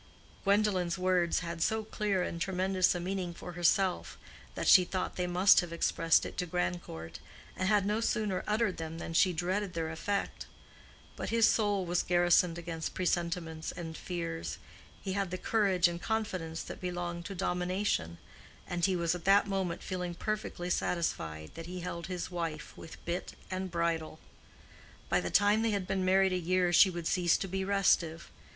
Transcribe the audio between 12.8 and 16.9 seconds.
presentiments and fears: he had the courage and confidence that